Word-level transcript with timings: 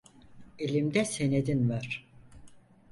Elimde 0.59 1.05
senedin 1.05 1.69
var. 1.69 2.05